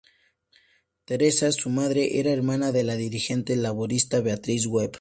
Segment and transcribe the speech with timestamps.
[1.05, 4.89] Theresa, su madre, era hermana de la dirigente laborista Beatrice Webb.